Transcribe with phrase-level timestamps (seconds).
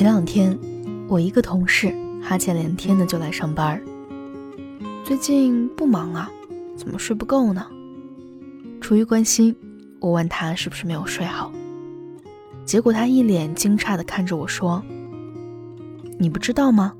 [0.00, 0.58] 前两天，
[1.08, 3.78] 我一个同事哈欠连天的就来上班。
[5.04, 6.30] 最近不忙啊？
[6.74, 7.66] 怎么睡不够呢？
[8.80, 9.54] 出于关心，
[10.00, 11.52] 我问他是不是没有睡好。
[12.64, 14.82] 结果他一脸惊诧的看着我说
[16.18, 16.94] ：“你不知道吗？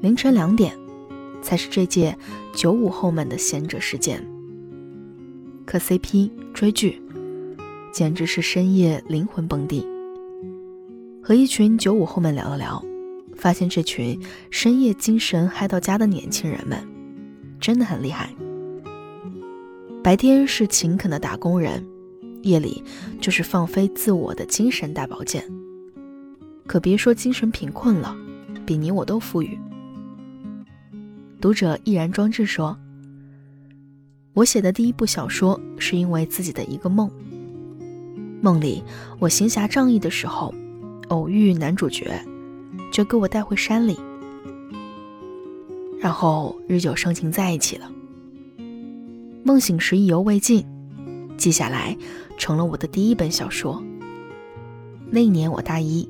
[0.00, 0.78] 凌晨两点，
[1.42, 2.16] 才是这届
[2.54, 4.24] 九五后们的贤者时间。
[5.64, 7.02] 磕 CP、追剧，
[7.92, 9.84] 简直是深夜灵魂蹦迪。”
[11.26, 12.80] 和一群九五后们聊了聊，
[13.34, 14.16] 发现这群
[14.48, 16.78] 深夜精神嗨到家的年轻人们，
[17.58, 18.32] 真的很厉害。
[20.04, 21.84] 白天是勤恳的打工人，
[22.42, 22.80] 夜里
[23.20, 25.42] 就是放飞自我的精神大保健。
[26.64, 28.16] 可别说精神贫困了，
[28.64, 29.58] 比你我都富裕。
[31.40, 32.78] 读者毅然装置说
[34.32, 37.10] ：“我写的第一部小说是因为自己的一个梦，
[38.40, 38.80] 梦里
[39.18, 40.54] 我行侠仗义的时候。”
[41.08, 42.20] 偶遇男主角，
[42.92, 43.96] 就给我带回山里，
[46.00, 47.90] 然后日久生情在一起了。
[49.44, 50.66] 梦醒时意犹未尽，
[51.36, 51.96] 记下来
[52.36, 53.80] 成了我的第一本小说。
[55.08, 56.08] 那一年我大一，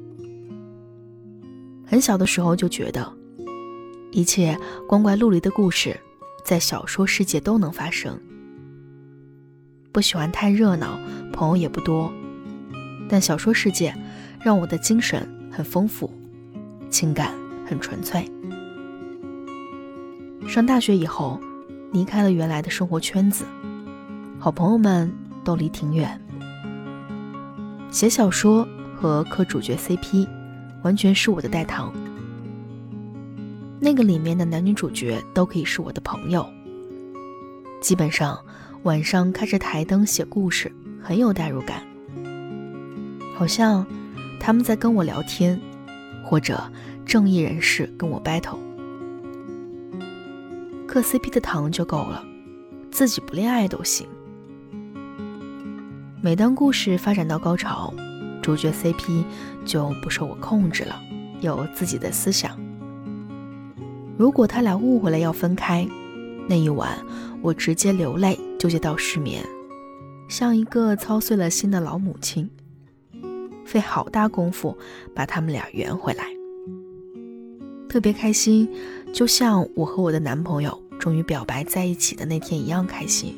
[1.86, 3.12] 很小的时候就觉得，
[4.12, 5.94] 一切光怪陆离的故事，
[6.42, 8.18] 在小说世界都能发生。
[9.92, 10.98] 不喜欢太热闹，
[11.34, 12.10] 朋友也不多，
[13.06, 13.94] 但小说世界。
[14.46, 16.08] 让我的精神很丰富，
[16.88, 17.34] 情感
[17.66, 18.24] 很纯粹。
[20.46, 21.40] 上大学以后，
[21.92, 23.44] 离开了原来的生活圈子，
[24.38, 26.20] 好朋友们都离挺远。
[27.90, 30.28] 写小说和磕主角 CP，
[30.84, 31.92] 完全是我的代糖。
[33.80, 36.48] 那个里面的男女主角都可以是我的朋友。
[37.80, 38.38] 基本上
[38.84, 40.70] 晚上开着台灯写故事，
[41.02, 41.84] 很有代入感，
[43.34, 43.84] 好像。
[44.38, 45.60] 他们在跟我聊天，
[46.24, 46.62] 或者
[47.04, 48.58] 正义人士跟我 battle，
[50.86, 52.24] 磕 CP 的糖就够了，
[52.90, 54.06] 自己不恋爱都行。
[56.22, 57.92] 每当故事发展到高潮，
[58.42, 59.24] 主角 CP
[59.64, 61.00] 就不受我控制了，
[61.40, 62.58] 有自己的思想。
[64.16, 65.86] 如果他俩误会了要分开，
[66.48, 66.98] 那一晚
[67.42, 69.44] 我直接流泪，纠结到失眠，
[70.28, 72.48] 像一个操碎了心的老母亲。
[73.66, 74.78] 费好大功夫
[75.12, 76.24] 把他们俩圆回来，
[77.88, 78.66] 特别开心，
[79.12, 83.34] 就像我和我的男朋友终于表白在一起的那天一样开心。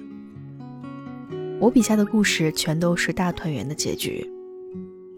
[1.58, 4.30] 我笔下的故事全都是大团圆的结局，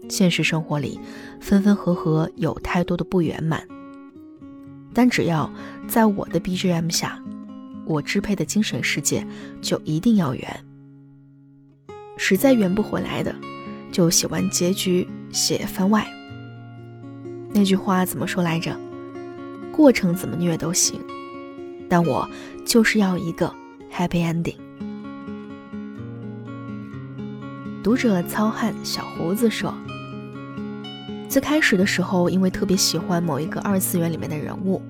[0.09, 0.97] 现实生活里
[1.39, 3.61] 分分合合有太多的不圆满，
[4.93, 5.51] 但只要
[5.87, 7.21] 在我的 BGM 下，
[7.85, 9.27] 我支配的精神世界
[9.61, 10.65] 就一定要圆，
[12.17, 13.35] 实在圆不回来的。
[13.91, 16.07] 就写完结局写番外。
[17.53, 18.75] 那句话怎么说来着？
[19.71, 20.99] 过程怎么虐都行，
[21.89, 22.27] 但我
[22.65, 23.53] 就是要一个
[23.91, 24.55] happy ending。
[27.83, 29.73] 读者糙汉小胡子说
[31.27, 34.81] ：“最开始的时候，因为特别喜欢某一个二次元里面的人物，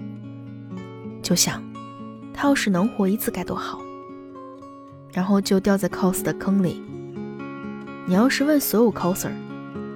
[1.23, 1.63] 就想
[2.33, 3.79] 他要是能活一次该多好，
[5.13, 6.83] 然后就掉在 cos 的坑里。”
[8.11, 9.31] 你要是问所有 coser，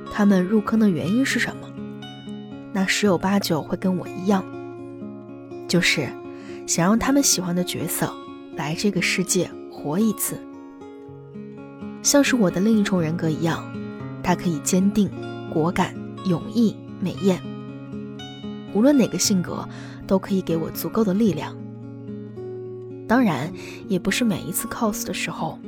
[0.09, 1.67] 他们入坑的原因是什么？
[2.71, 4.41] 那十有八九会跟我一样，
[5.67, 6.07] 就是
[6.65, 8.09] 想让他们喜欢的角色
[8.55, 10.39] 来这个世界活一次。
[12.01, 13.61] 像是我的另一重人格一样，
[14.23, 15.11] 他可以坚定、
[15.53, 15.93] 果敢、
[16.23, 17.37] 勇毅、美艳，
[18.73, 19.67] 无论哪个性格
[20.07, 21.53] 都可以给我足够的力量。
[23.09, 23.51] 当然，
[23.89, 25.59] 也不是每一次 cos 的时候。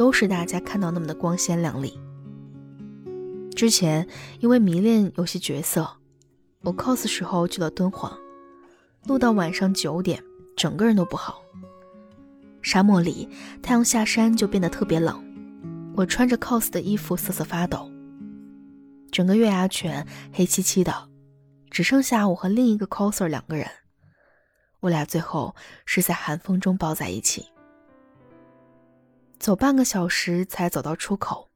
[0.00, 2.00] 都是大家看到那么的光鲜亮丽。
[3.54, 5.86] 之前因为迷恋有些角色，
[6.62, 8.18] 我 cos 时候去了敦煌，
[9.04, 10.24] 录到晚上九点，
[10.56, 11.42] 整个人都不好。
[12.62, 13.28] 沙漠里
[13.62, 15.22] 太阳下山就变得特别冷，
[15.94, 17.86] 我穿着 cos 的衣服瑟瑟发抖。
[19.12, 21.10] 整个月牙泉黑漆漆的，
[21.70, 23.68] 只剩下我和另一个 coser 两个人，
[24.80, 25.54] 我俩最后
[25.84, 27.44] 是在寒风中抱在一起。
[29.40, 31.50] 走半个小时才走到出口，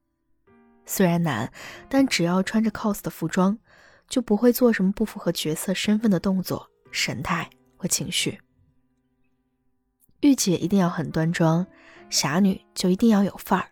[0.86, 1.52] 虽然难，
[1.86, 3.58] 但只要穿着 cos 的服装，
[4.08, 8.40] 就不会做什么不符合角色身份的动作、神态和情绪。
[10.20, 11.66] 御姐一定要很端庄，
[12.08, 13.68] 侠女就一定要有范儿。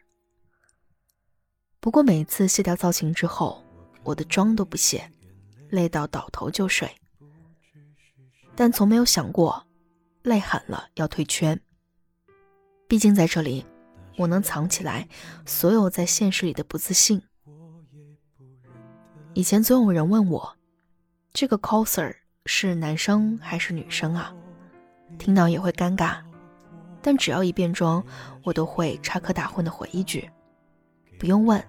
[1.80, 3.64] 不过每次卸掉造型之后，
[4.04, 5.10] 我的妆都不卸，
[5.70, 6.94] 累到倒头就睡。
[8.54, 9.66] 但从没有想过，
[10.22, 11.58] 累狠了要退圈。
[12.86, 13.64] 毕竟在这里。
[14.16, 15.08] 我能藏起来
[15.46, 17.22] 所有在现实里的不自信。
[19.34, 20.56] 以前总有人问我，
[21.32, 22.14] 这个 coser
[22.46, 24.34] 是男生还是女生啊？
[25.18, 26.18] 听到也会尴尬，
[27.00, 28.04] 但只要一变装，
[28.44, 30.28] 我都会插科打诨的回一句
[31.18, 31.62] ：“不用问，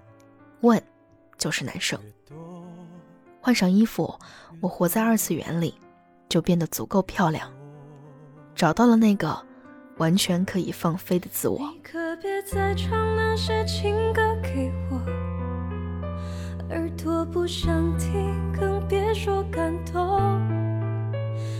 [0.60, 0.82] 问
[1.38, 1.98] 就是男生。”
[3.40, 4.18] 换上衣服，
[4.60, 5.74] 我活在二次元里，
[6.28, 7.52] 就变得足够漂亮，
[8.54, 9.44] 找到了那个
[9.98, 11.58] 完全可以放飞的自我。
[11.58, 15.00] 你可别再唱那些情歌给我，
[16.70, 20.40] 耳朵不想听，更别说感动。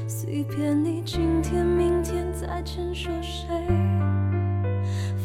[0.06, 3.46] 随便你今天、明天再牵手谁，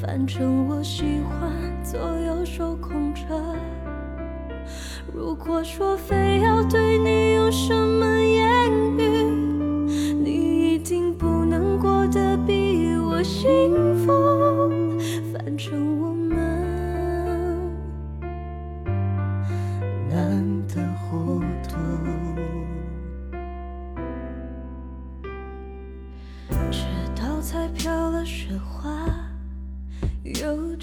[0.01, 1.51] 反正我喜欢
[1.83, 3.21] 左右手空着。
[5.11, 8.98] 如果说非要对你有什么言语，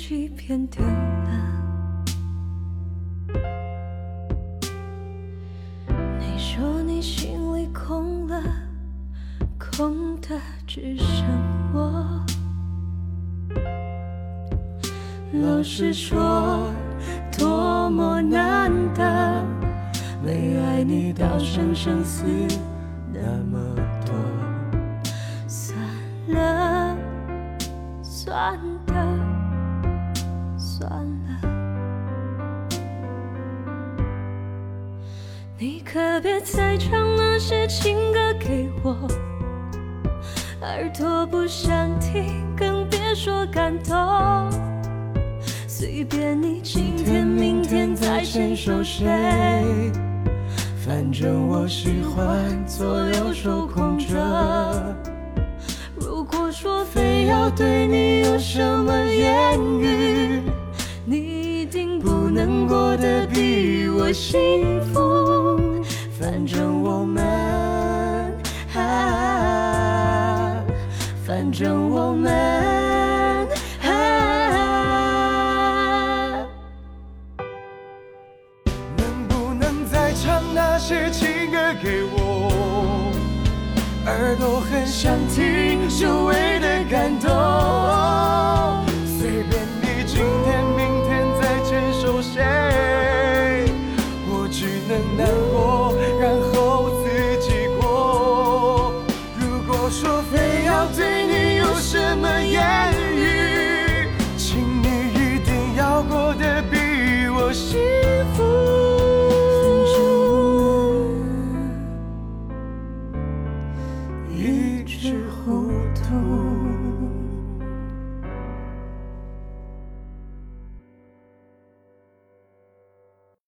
[0.08, 0.92] 有几片丢了。
[9.58, 11.24] 空的只剩
[11.72, 12.24] 我。
[15.32, 16.72] 老实说，
[17.38, 19.44] 多么难得，
[20.24, 22.24] 没爱你到生生死
[23.12, 23.58] 那么
[24.04, 24.14] 多。
[25.46, 25.78] 算
[26.28, 26.96] 了，
[28.02, 29.35] 算了，
[30.86, 31.40] 算了，
[35.58, 38.96] 你可别再唱那些情歌给我。
[40.62, 43.96] 耳朵不想听，更别说感动。
[45.66, 49.04] 随便你今天、明天再牵手谁，
[50.84, 54.96] 反正我喜欢左右手空着。
[55.98, 60.42] 如果说非要对你有什么言语，
[64.06, 65.82] 比我幸福。
[66.18, 67.24] 反正我们。
[71.26, 73.48] 反正我们
[78.96, 83.12] 能不能再唱那些情歌给我？
[84.06, 88.55] 耳朵很想听久违的感动。